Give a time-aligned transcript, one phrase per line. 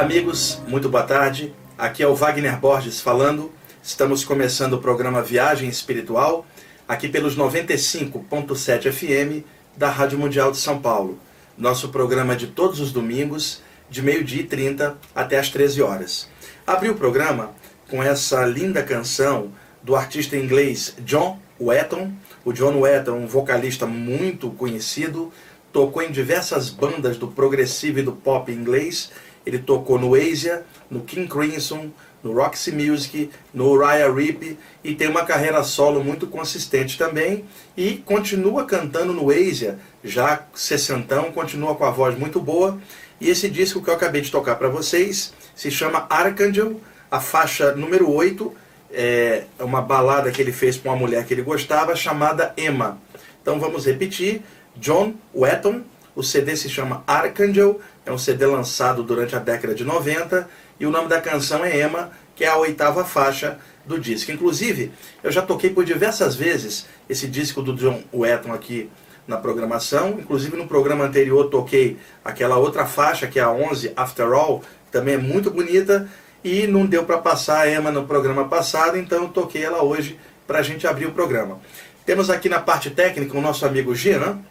[0.00, 1.52] Olá, amigos, muito boa tarde.
[1.76, 3.52] Aqui é o Wagner Borges falando.
[3.82, 6.46] Estamos começando o programa Viagem Espiritual,
[6.88, 9.44] aqui pelos 95.7 FM
[9.76, 11.18] da Rádio Mundial de São Paulo.
[11.56, 16.30] Nosso programa de todos os domingos, de meio-dia e 30 até as 13 horas.
[16.66, 17.50] Abri o programa
[17.90, 22.10] com essa linda canção do artista inglês John Wetton.
[22.42, 25.30] O John Wetton, um vocalista muito conhecido,
[25.70, 29.10] tocou em diversas bandas do progressivo e do pop inglês
[29.50, 31.90] ele tocou no Asia, no King Crimson,
[32.22, 37.44] no Roxy Music, no Uriah Heep e tem uma carreira solo muito consistente também
[37.76, 42.78] e continua cantando no Asia, já sessentão, continua com a voz muito boa.
[43.20, 47.74] E esse disco que eu acabei de tocar para vocês se chama Archangel, a faixa
[47.74, 48.54] número 8,
[48.92, 52.98] é uma balada que ele fez com uma mulher que ele gostava chamada Emma.
[53.42, 54.42] Então vamos repetir,
[54.76, 55.82] John Wetton,
[56.14, 60.48] o CD se chama Archangel, é um CD lançado durante a década de 90
[60.78, 64.32] e o nome da canção é Emma, que é a oitava faixa do disco.
[64.32, 68.90] Inclusive, eu já toquei por diversas vezes esse disco do John Wetton aqui
[69.26, 70.18] na programação.
[70.18, 74.92] Inclusive, no programa anterior, toquei aquela outra faixa, que é a 11 After All, que
[74.92, 76.08] também é muito bonita.
[76.42, 80.60] E não deu para passar a Emma no programa passado, então toquei ela hoje para
[80.60, 81.60] a gente abrir o programa.
[82.06, 84.42] Temos aqui na parte técnica o nosso amigo Gina,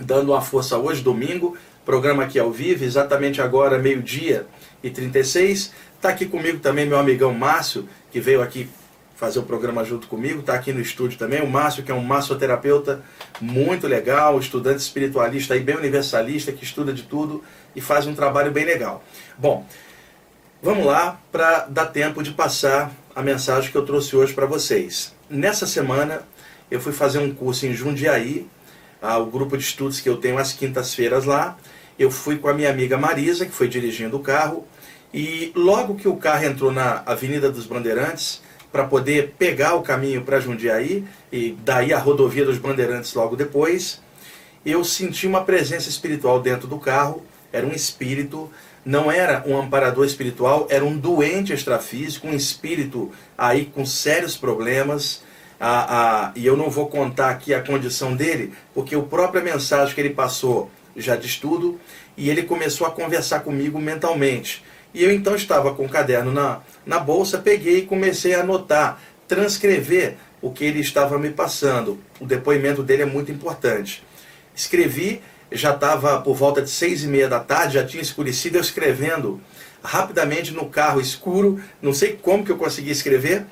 [0.00, 4.46] dando uma força hoje, domingo, programa aqui ao vivo, exatamente agora, meio-dia
[4.82, 5.72] e 36.
[5.96, 8.68] Está aqui comigo também meu amigão Márcio, que veio aqui
[9.18, 12.00] fazer o programa junto comigo, está aqui no estúdio também, o Márcio, que é um
[12.00, 13.02] massoterapeuta
[13.40, 17.42] muito legal, estudante espiritualista e bem universalista, que estuda de tudo
[17.74, 19.02] e faz um trabalho bem legal.
[19.36, 19.66] Bom,
[20.62, 25.12] vamos lá para dar tempo de passar a mensagem que eu trouxe hoje para vocês.
[25.28, 26.22] Nessa semana
[26.70, 28.46] eu fui fazer um curso em Jundiaí,
[29.00, 31.56] ah, o grupo de estudos que eu tenho às quintas-feiras lá.
[31.98, 34.66] Eu fui com a minha amiga Marisa, que foi dirigindo o carro,
[35.12, 38.40] e logo que o carro entrou na Avenida dos Bandeirantes,
[38.70, 44.00] para poder pegar o caminho para Jundiaí, e daí a rodovia dos Bandeirantes logo depois,
[44.64, 48.50] eu senti uma presença espiritual dentro do carro, era um espírito,
[48.84, 55.22] não era um amparador espiritual, era um doente extrafísico, um espírito aí com sérios problemas,
[55.60, 59.94] a, a, e eu não vou contar aqui a condição dele, porque a própria mensagem
[59.94, 61.80] que ele passou já de estudo,
[62.16, 64.64] e ele começou a conversar comigo mentalmente.
[64.92, 69.00] E eu então estava com o caderno na, na bolsa, peguei e comecei a anotar,
[69.28, 71.98] transcrever o que ele estava me passando.
[72.18, 74.02] O depoimento dele é muito importante.
[74.54, 78.62] Escrevi, já estava por volta de seis e meia da tarde, já tinha escurecido, eu
[78.62, 79.40] escrevendo
[79.82, 83.46] rapidamente no carro escuro, não sei como que eu consegui escrever,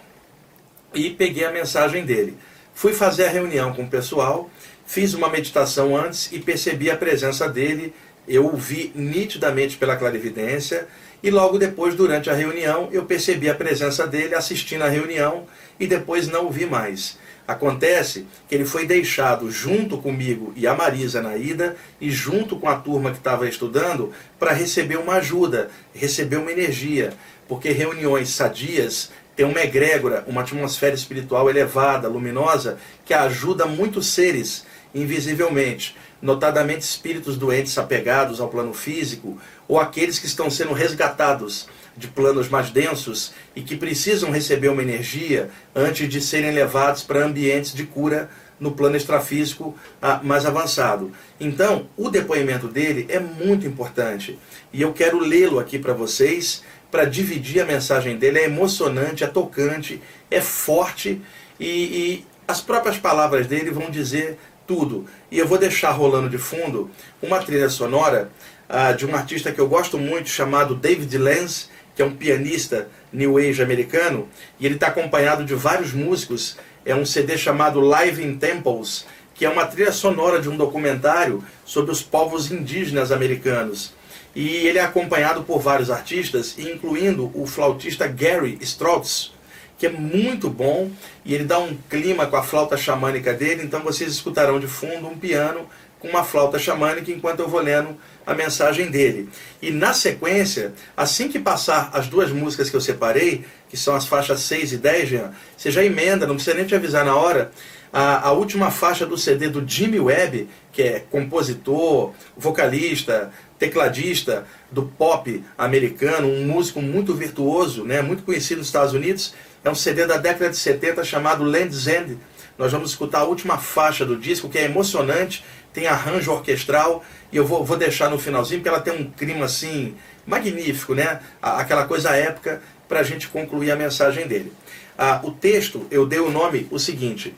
[0.94, 2.36] e peguei a mensagem dele.
[2.74, 4.50] Fui fazer a reunião com o pessoal,
[4.86, 7.94] fiz uma meditação antes e percebi a presença dele.
[8.28, 10.86] Eu o vi nitidamente pela clarividência
[11.22, 15.46] e logo depois, durante a reunião, eu percebi a presença dele assistindo a reunião
[15.80, 17.18] e depois não o vi mais.
[17.48, 22.68] Acontece que ele foi deixado junto comigo e a Marisa na ida e junto com
[22.68, 27.12] a turma que estava estudando para receber uma ajuda, receber uma energia,
[27.48, 34.64] porque reuniões sadias tem uma egrégora, uma atmosfera espiritual elevada, luminosa, que ajuda muitos seres
[34.94, 39.38] invisivelmente, notadamente espíritos doentes apegados ao plano físico,
[39.68, 44.82] ou aqueles que estão sendo resgatados de planos mais densos e que precisam receber uma
[44.82, 51.12] energia antes de serem levados para ambientes de cura no plano extrafísico ah, mais avançado.
[51.38, 54.38] Então, o depoimento dele é muito importante
[54.72, 58.38] e eu quero lê-lo aqui para vocês para dividir a mensagem dele.
[58.38, 61.20] É emocionante, é tocante, é forte
[61.58, 65.06] e, e as próprias palavras dele vão dizer tudo.
[65.30, 66.90] E eu vou deixar rolando de fundo
[67.22, 68.30] uma trilha sonora
[68.68, 72.88] uh, de um artista que eu gosto muito, chamado David Lenz, que é um pianista
[73.12, 74.28] new age americano,
[74.60, 76.58] e ele está acompanhado de vários músicos.
[76.84, 81.42] É um CD chamado Live in Temples, que é uma trilha sonora de um documentário
[81.64, 83.94] sobre os povos indígenas americanos.
[84.36, 89.32] E ele é acompanhado por vários artistas, incluindo o flautista Gary Strauss,
[89.78, 90.90] que é muito bom
[91.24, 93.62] e ele dá um clima com a flauta xamânica dele.
[93.62, 95.66] Então vocês escutarão de fundo um piano
[95.98, 97.96] com uma flauta xamânica enquanto eu vou lendo
[98.26, 99.30] a mensagem dele.
[99.62, 104.06] E na sequência, assim que passar as duas músicas que eu separei, que são as
[104.06, 107.50] faixas 6 e 10, Jean, você já emenda, não precisa nem te avisar na hora,
[107.98, 114.82] a, a última faixa do CD do Jimmy Webb, que é compositor, vocalista, tecladista do
[114.82, 119.32] pop americano, um músico muito virtuoso, né, muito conhecido nos Estados Unidos.
[119.64, 122.18] É um CD da década de 70 chamado Land's End,
[122.58, 125.42] Nós vamos escutar a última faixa do disco, que é emocionante,
[125.72, 127.02] tem arranjo orquestral,
[127.32, 129.94] e eu vou, vou deixar no finalzinho, porque ela tem um clima assim
[130.26, 131.20] magnífico, né?
[131.40, 134.52] Aquela coisa épica, para a gente concluir a mensagem dele.
[134.98, 137.34] Ah, o texto, eu dei o nome o seguinte: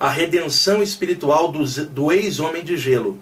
[0.00, 3.18] A redenção espiritual do, do ex-homem de gelo.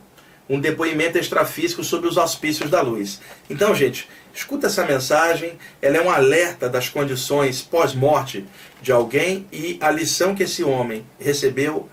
[0.48, 3.20] Um depoimento extrafísico sobre os auspícios da luz.
[3.50, 5.58] Então, gente, escuta essa mensagem.
[5.82, 8.46] Ela é um alerta das condições pós-morte
[8.80, 11.88] de alguém e a lição que esse homem recebeu,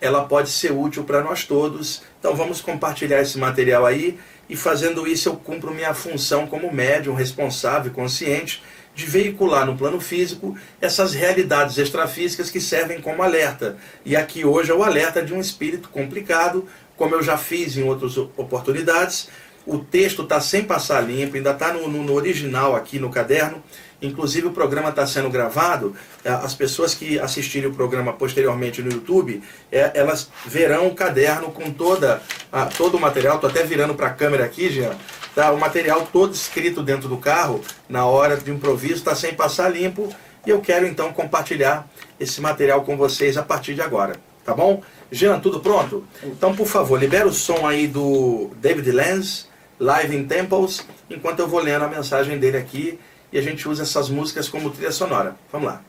[0.00, 2.02] ela pode ser útil para nós todos.
[2.20, 4.16] Então, vamos compartilhar esse material aí
[4.48, 8.62] e fazendo isso eu cumpro minha função como médium responsável e consciente
[8.94, 13.76] de veicular no plano físico essas realidades extrafísicas que servem como alerta.
[14.04, 17.82] E aqui hoje é o alerta de um espírito complicado, como eu já fiz em
[17.82, 19.28] outras oportunidades.
[19.66, 23.62] O texto está sem passar limpo, ainda está no, no, no original aqui no caderno.
[24.02, 25.94] Inclusive o programa está sendo gravado.
[26.24, 31.50] É, as pessoas que assistirem o programa posteriormente no YouTube, é, elas verão o caderno
[31.50, 33.34] com toda, a, todo o material.
[33.34, 34.96] Estou até virando para a câmera aqui, Jean.
[35.34, 39.68] Tá, o material todo escrito dentro do carro, na hora de improviso, está sem passar
[39.68, 40.08] limpo.
[40.46, 41.86] E eu quero então compartilhar
[42.18, 44.16] esse material com vocês a partir de agora.
[44.44, 44.82] Tá bom?
[45.12, 46.04] Jean, tudo pronto?
[46.22, 49.49] Então, por favor, libera o som aí do David Lenz,
[49.80, 53.00] Live in Temples, enquanto eu vou lendo a mensagem dele aqui
[53.32, 55.34] e a gente usa essas músicas como trilha sonora.
[55.50, 55.82] Vamos lá.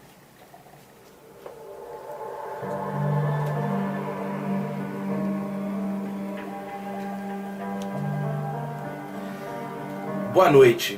[10.34, 10.98] Boa noite.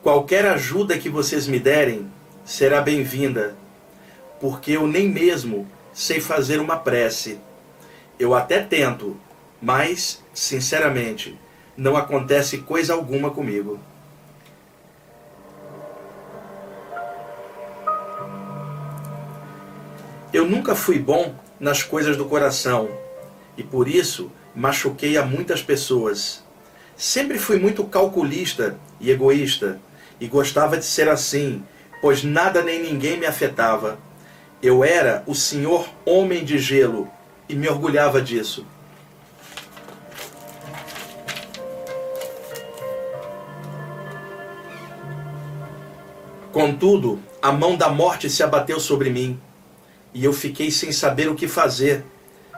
[0.00, 2.08] Qualquer ajuda que vocês me derem
[2.44, 3.56] será bem-vinda,
[4.40, 7.40] porque eu nem mesmo sei fazer uma prece.
[8.16, 9.16] Eu até tento,
[9.60, 11.36] mas, sinceramente,
[11.76, 13.78] não acontece coisa alguma comigo.
[20.32, 22.88] Eu nunca fui bom nas coisas do coração
[23.56, 26.42] e por isso machuquei a muitas pessoas.
[26.96, 29.78] Sempre fui muito calculista e egoísta
[30.20, 31.62] e gostava de ser assim,
[32.00, 33.98] pois nada nem ninguém me afetava.
[34.62, 37.08] Eu era o senhor homem de gelo
[37.48, 38.66] e me orgulhava disso.
[46.56, 49.38] Contudo, a mão da morte se abateu sobre mim
[50.14, 52.02] e eu fiquei sem saber o que fazer.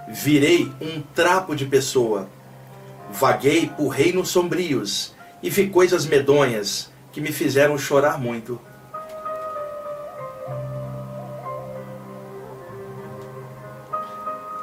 [0.08, 2.28] Virei um trapo de pessoa.
[3.10, 8.60] Vaguei por reinos sombrios e vi coisas medonhas que me fizeram chorar muito.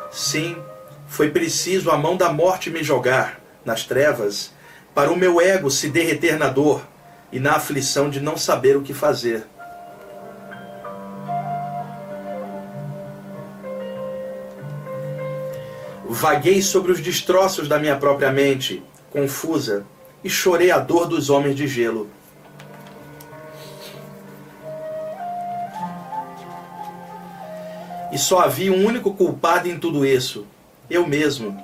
[0.09, 0.55] Sim,
[1.09, 4.53] foi preciso a mão da morte me jogar nas trevas
[4.93, 6.94] para o meu ego se derreter na dor
[7.35, 9.45] e na aflição de não saber o que fazer.
[16.07, 19.85] Vaguei sobre os destroços da minha própria mente, confusa,
[20.23, 22.09] e chorei a dor dos homens de gelo.
[28.13, 30.47] E só havia um único culpado em tudo isso:
[30.89, 31.61] eu mesmo.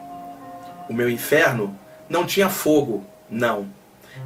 [0.89, 1.73] O meu inferno
[2.09, 3.69] não tinha fogo, não.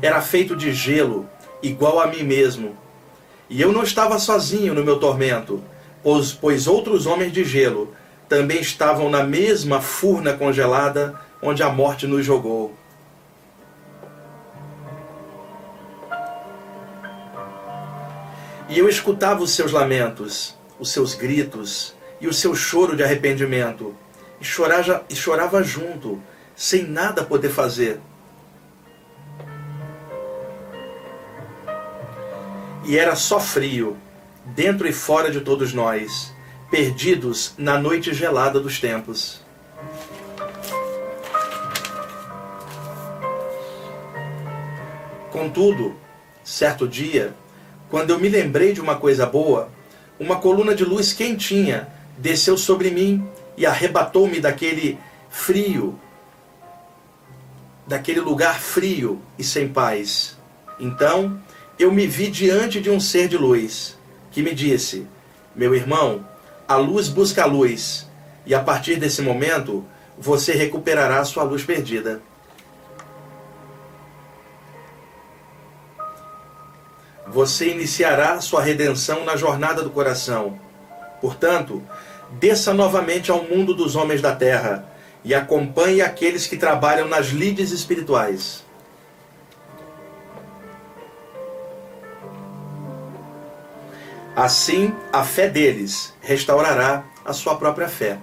[0.01, 1.30] Era feito de gelo,
[1.67, 2.77] igual a mim mesmo.
[3.50, 5.63] E eu não estava sozinho no meu tormento,
[6.03, 7.94] pois, pois outros homens de gelo
[8.29, 12.73] também estavam na mesma furna congelada onde a morte nos jogou.
[18.67, 23.95] E eu escutava os seus lamentos, os seus gritos e o seu choro de arrependimento,
[24.41, 26.22] e chorava, e chorava junto,
[26.55, 28.00] sem nada poder fazer.
[32.86, 33.98] E era só frio,
[34.46, 36.34] dentro e fora de todos nós
[36.70, 39.42] perdidos na noite gelada dos tempos.
[45.32, 45.96] Contudo,
[46.44, 47.34] certo dia,
[47.89, 49.70] quando eu me lembrei de uma coisa boa,
[50.20, 51.88] uma coluna de luz quentinha
[52.18, 53.27] desceu sobre mim
[53.58, 54.98] e arrebatou-me daquele
[55.30, 56.00] frio,
[57.88, 60.38] daquele lugar frio e sem paz.
[60.80, 61.39] Então,
[61.77, 63.98] eu me vi diante de um ser de luz
[64.32, 65.08] que me disse:
[65.55, 66.25] Meu irmão,
[66.67, 68.08] a luz busca a luz,
[68.46, 69.86] e a partir desse momento
[70.17, 72.22] você recuperará sua luz perdida.
[77.27, 80.58] Você iniciará sua redenção na jornada do coração.
[81.20, 81.84] Portanto,
[82.39, 84.88] desça novamente ao mundo dos homens da terra
[85.24, 88.64] e acompanhe aqueles que trabalham nas lides espirituais.
[94.36, 98.20] Assim, a fé deles restaurará a sua própria fé.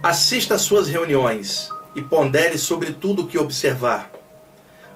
[0.00, 4.12] Assista às suas reuniões e pondere sobre tudo o que observar.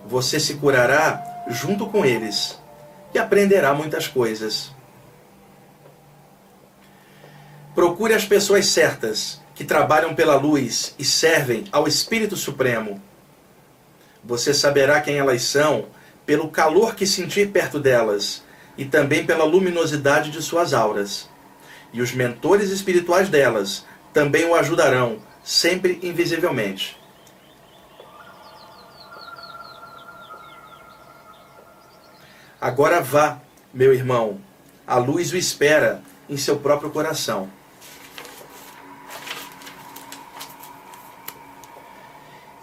[0.07, 2.57] Você se curará junto com eles
[3.13, 4.71] e aprenderá muitas coisas.
[7.75, 13.03] Procure as pessoas certas que trabalham pela luz e servem ao Espírito Supremo.
[14.25, 15.87] Você saberá quem elas são
[16.27, 18.45] pelo calor que sentir perto delas
[18.77, 21.31] e também pela luminosidade de suas auras.
[21.93, 26.99] E os mentores espirituais delas também o ajudarão, sempre invisivelmente.
[32.61, 33.41] Agora vá,
[33.73, 34.41] meu irmão,
[34.87, 37.49] a luz o espera em seu próprio coração.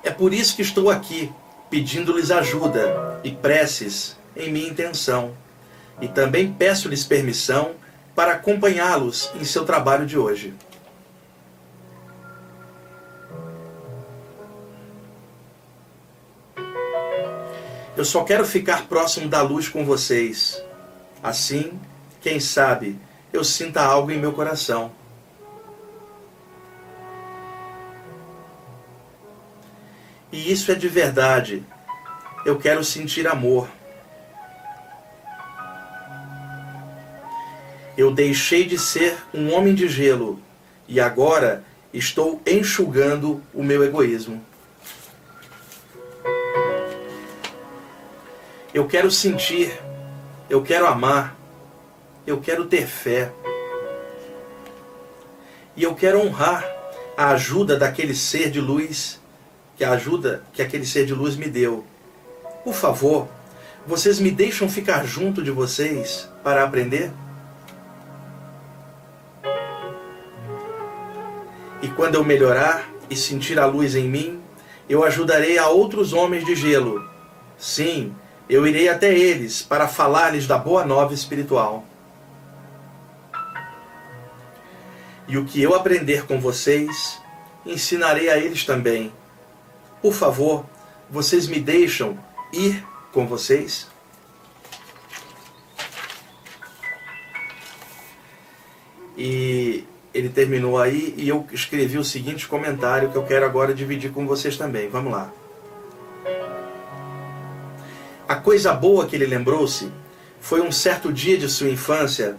[0.03, 1.31] É por isso que estou aqui,
[1.73, 5.35] pedindo-lhes ajuda e preces em minha intenção.
[5.99, 7.71] E também peço-lhes permissão
[8.13, 10.53] para acompanhá-los em seu trabalho de hoje.
[17.97, 20.63] Eu só quero ficar próximo da luz com vocês.
[21.23, 21.79] Assim,
[22.21, 22.99] quem sabe,
[23.31, 24.91] eu sinta algo em meu coração.
[30.33, 31.63] E isso é de verdade.
[32.43, 33.69] Eu quero sentir amor.
[37.95, 40.41] Eu deixei de ser um homem de gelo
[40.87, 41.63] e agora
[41.93, 44.43] estou enxugando o meu egoísmo.
[48.73, 49.71] Eu quero sentir,
[50.49, 51.37] eu quero amar,
[52.25, 53.31] eu quero ter fé.
[55.75, 56.65] E eu quero honrar
[57.15, 59.21] a ajuda daquele ser de luz
[59.75, 61.85] que a ajuda que aquele ser de luz me deu.
[62.63, 63.27] Por favor,
[63.85, 67.11] vocês me deixam ficar junto de vocês para aprender?
[71.81, 74.41] E quando eu melhorar e sentir a luz em mim,
[74.87, 77.05] eu ajudarei a outros homens de gelo.
[77.57, 78.15] Sim,
[78.49, 81.83] eu irei até eles para falar-lhes da boa nova espiritual.
[85.27, 87.19] E o que eu aprender com vocês,
[87.65, 89.11] ensinarei a eles também
[90.03, 90.65] por favor,
[91.09, 92.19] vocês me deixam
[92.51, 93.87] ir com vocês?
[99.17, 104.11] E ele terminou aí e eu escrevi o seguinte comentário que eu quero agora dividir
[104.11, 104.89] com vocês também.
[104.89, 105.31] Vamos lá.
[108.27, 109.89] A coisa boa que ele lembrou-se
[110.41, 112.35] foi um certo dia de sua infância,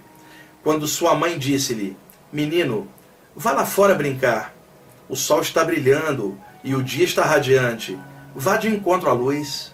[0.63, 1.97] quando sua mãe disse-lhe:
[2.31, 2.87] Menino,
[3.35, 4.55] vá lá fora brincar.
[5.09, 7.99] O sol está brilhando, e o dia está radiante,
[8.35, 9.73] vá de encontro à luz.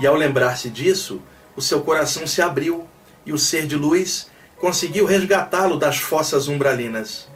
[0.00, 1.22] E ao lembrar-se disso,
[1.54, 2.88] o seu coração se abriu
[3.24, 7.28] e o ser de luz conseguiu resgatá-lo das fossas umbralinas.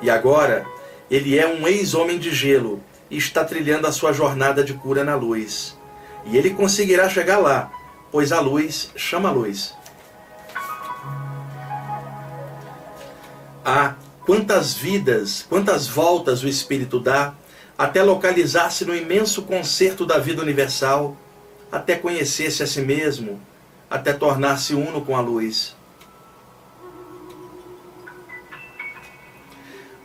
[0.00, 0.64] E agora,
[1.10, 5.14] ele é um ex-homem de gelo e está trilhando a sua jornada de cura na
[5.14, 5.76] luz.
[6.24, 7.70] E ele conseguirá chegar lá,
[8.10, 9.74] pois a luz chama a luz.
[13.70, 17.34] Ah, quantas vidas, quantas voltas o Espírito dá
[17.76, 21.14] até localizar-se no imenso concerto da vida universal,
[21.70, 23.38] até conhecer-se a si mesmo,
[23.90, 25.76] até tornar-se uno com a luz.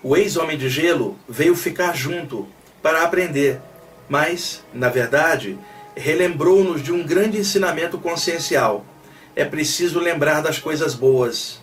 [0.03, 2.46] O ex-homem de gelo veio ficar junto
[2.82, 3.62] para aprender,
[4.10, 5.58] mas, na verdade,
[5.96, 8.86] relembrou-nos de um grande ensinamento consciencial.
[9.34, 11.62] É preciso lembrar das coisas boas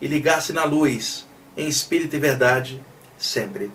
[0.00, 2.82] e ligar-se na luz, em espírito e verdade,
[3.16, 3.70] sempre.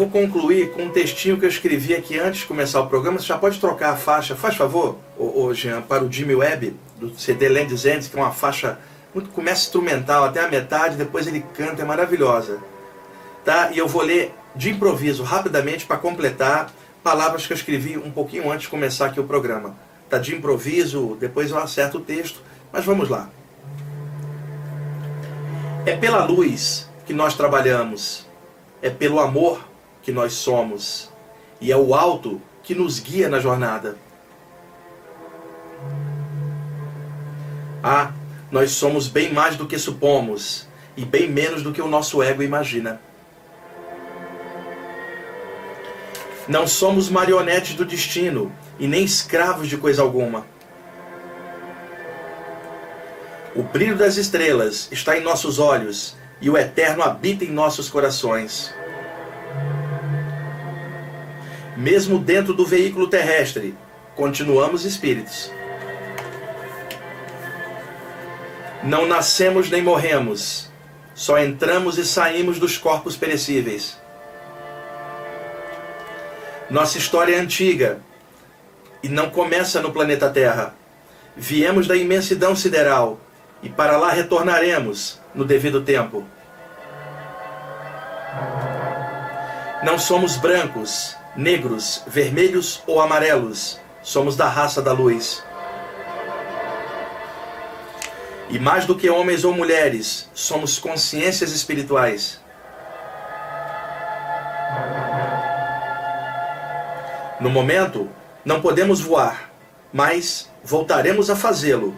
[0.00, 3.18] Vou concluir com um textinho que eu escrevi aqui antes de começar o programa.
[3.18, 7.18] Você já pode trocar a faixa, faz favor, ô, Jean, para o Jimmy Webb, do
[7.18, 8.78] CD Land's End, que é uma faixa
[9.14, 12.60] muito começa instrumental até a metade, depois ele canta, é maravilhosa.
[13.44, 13.72] Tá?
[13.72, 18.50] E eu vou ler de improviso, rapidamente, para completar palavras que eu escrevi um pouquinho
[18.50, 19.76] antes de começar aqui o programa.
[20.08, 22.40] Tá de improviso, depois eu acerto o texto,
[22.72, 23.28] mas vamos lá.
[25.84, 28.26] É pela luz que nós trabalhamos,
[28.80, 29.68] é pelo amor
[30.10, 31.08] que nós somos,
[31.60, 33.96] e é o alto que nos guia na jornada.
[37.80, 38.10] Ah,
[38.50, 42.42] nós somos bem mais do que supomos e bem menos do que o nosso ego
[42.42, 43.00] imagina.
[46.48, 50.44] Não somos marionetes do destino e nem escravos de coisa alguma.
[53.54, 58.74] O brilho das estrelas está em nossos olhos e o eterno habita em nossos corações.
[61.80, 63.74] Mesmo dentro do veículo terrestre,
[64.14, 65.50] continuamos espíritos.
[68.82, 70.70] Não nascemos nem morremos,
[71.14, 73.98] só entramos e saímos dos corpos perecíveis.
[76.68, 78.02] Nossa história é antiga
[79.02, 80.74] e não começa no planeta Terra.
[81.34, 83.18] Viemos da imensidão sideral
[83.62, 86.26] e para lá retornaremos no devido tempo.
[89.82, 95.44] Não somos brancos, negros, vermelhos ou amarelos, somos da raça da luz.
[98.48, 102.40] E mais do que homens ou mulheres, somos consciências espirituais.
[107.40, 108.08] No momento,
[108.44, 109.50] não podemos voar,
[109.92, 111.94] mas voltaremos a fazê-lo,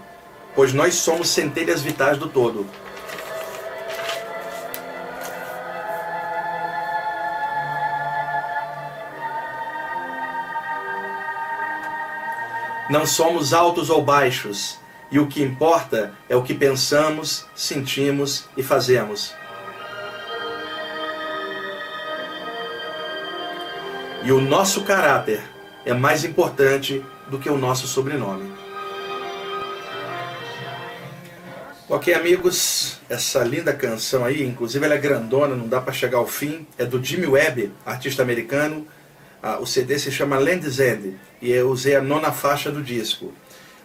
[0.55, 2.67] pois nós somos centelhas vitais do todo.
[12.93, 14.79] Não somos altos ou baixos,
[15.11, 19.33] e o que importa é o que pensamos, sentimos e fazemos.
[24.23, 25.43] E o nosso caráter
[25.87, 28.53] é mais importante do que o nosso sobrenome.
[31.89, 36.27] Ok, amigos, essa linda canção aí, inclusive ela é grandona, não dá para chegar ao
[36.27, 38.87] fim, é do Jimmy Webb, artista americano.
[39.43, 43.33] Ah, o CD se chama Land's End e eu usei a nona faixa do disco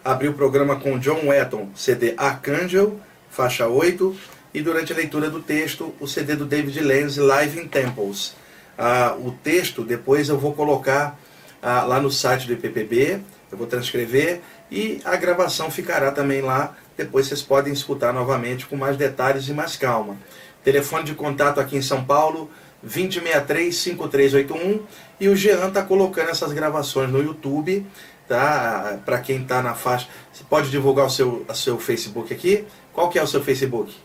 [0.08, 2.98] abri o programa com John Wetton, CD Archangel,
[3.30, 4.16] faixa 8,
[4.54, 8.34] e durante a leitura do texto, o CD do David Lenz, Live in Temples.
[8.78, 11.20] Ah, o texto, depois eu vou colocar
[11.62, 13.20] ah, lá no site do IPPB,
[13.52, 14.40] eu vou transcrever,
[14.72, 19.54] e a gravação ficará também lá, depois vocês podem escutar novamente com mais detalhes e
[19.54, 20.16] mais calma.
[20.64, 22.50] Telefone de contato aqui em São Paulo,
[22.86, 24.82] 2063-5381,
[25.20, 27.86] e o Jean está colocando essas gravações no YouTube,
[28.28, 29.00] tá?
[29.06, 32.66] Para quem está na faixa, você pode divulgar o seu, o seu Facebook aqui?
[32.94, 33.96] Qual que é o seu Facebook?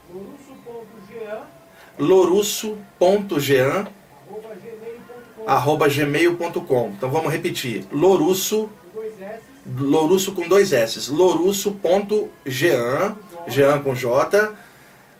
[1.98, 3.86] lorusso.jean
[5.46, 7.84] arroba gmail.com então vamos repetir.
[7.92, 8.70] Lorusso.
[9.78, 13.82] Lorusso com dois S lorusso.jean jean.
[13.82, 14.54] Com J.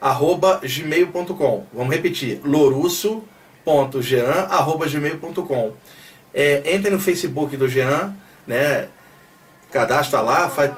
[0.01, 2.41] Arroba gmail.com vamos repetir.
[2.45, 3.33] Lorusso.jean
[4.51, 5.73] arroba gmail.com
[6.35, 8.15] é, entre no Facebook do Jean
[8.47, 8.89] né?
[9.71, 10.71] Cadastra lá, faz,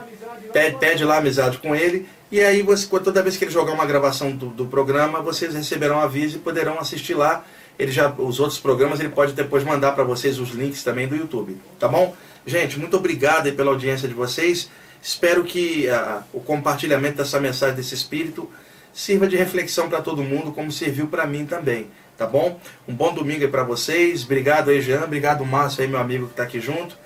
[0.53, 2.07] pede, pede lá amizade com ele.
[2.31, 6.01] E aí, você, toda vez que ele jogar uma gravação do, do programa, vocês receberão
[6.01, 7.44] aviso e poderão assistir lá.
[7.79, 11.16] Ele já, os outros programas ele pode depois mandar para vocês os links também do
[11.16, 12.14] YouTube, tá bom?
[12.47, 14.70] Gente, muito obrigado pela audiência de vocês.
[15.03, 15.88] Espero que
[16.33, 18.49] o compartilhamento dessa mensagem desse espírito
[18.92, 22.59] sirva de reflexão para todo mundo, como serviu para mim também, tá bom?
[22.87, 24.24] Um bom domingo aí para vocês.
[24.24, 25.05] Obrigado aí, Jean.
[25.05, 26.96] Obrigado, Márcio aí, meu amigo que está aqui junto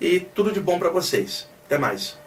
[0.00, 1.48] e tudo de bom para vocês.
[1.66, 2.25] Até mais.